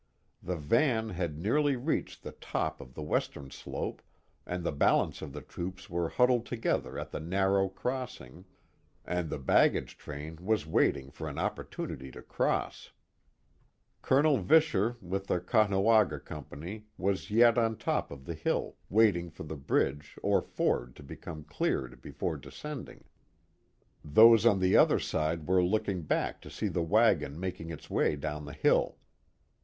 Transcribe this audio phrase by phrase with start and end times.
[0.41, 4.01] The van had nearly reached the top of the western slope
[4.47, 8.45] and the balance of the troops were huddled together at the narrow crossing,
[9.07, 12.89] .ind the baggage train was wailing for an opportunity to cross.
[14.01, 18.77] Colonel Viss chcr with the Caughnawaga company was yet on the top of tlie hill
[18.91, 23.03] waitiiij^ for the bri[lge or ford to become cleared before descending.
[24.03, 28.15] Those on the other side were looking back to .see the wagon making its way
[28.15, 28.97] down the hill.